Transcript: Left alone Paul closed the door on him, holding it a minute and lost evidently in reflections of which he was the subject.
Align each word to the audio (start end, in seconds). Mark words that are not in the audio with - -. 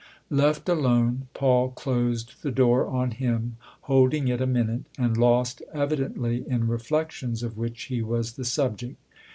Left 0.31 0.67
alone 0.67 1.27
Paul 1.35 1.69
closed 1.69 2.41
the 2.41 2.49
door 2.49 2.87
on 2.87 3.11
him, 3.11 3.57
holding 3.81 4.29
it 4.29 4.41
a 4.41 4.47
minute 4.47 4.85
and 4.97 5.15
lost 5.15 5.61
evidently 5.75 6.43
in 6.47 6.65
reflections 6.67 7.43
of 7.43 7.55
which 7.55 7.83
he 7.83 8.01
was 8.01 8.33
the 8.33 8.43
subject. 8.45 8.97